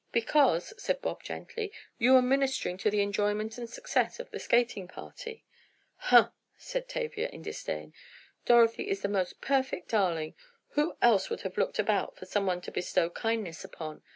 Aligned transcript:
"Because," 0.11 0.73
said 0.81 0.99
Bob 0.99 1.21
gently, 1.21 1.71
"you 1.99 2.13
were 2.13 2.23
ministering 2.23 2.75
to 2.79 2.89
the 2.89 3.03
enjoyment 3.03 3.59
and 3.59 3.69
success 3.69 4.19
of 4.19 4.31
the 4.31 4.39
skating 4.39 4.87
party." 4.87 5.45
"Huh!" 5.97 6.31
said 6.57 6.89
Tavia, 6.89 7.29
in 7.29 7.43
disdain. 7.43 7.93
"Dorothy 8.43 8.89
is 8.89 9.03
the 9.03 9.07
most 9.07 9.41
perfect 9.41 9.89
darling! 9.89 10.33
Who 10.69 10.97
else 11.03 11.29
would 11.29 11.41
have 11.41 11.55
looked 11.59 11.77
about 11.77 12.15
for 12.15 12.25
someone 12.25 12.61
to 12.61 12.71
bestow 12.71 13.11
kindnesses 13.11 13.63
upon? 13.63 14.01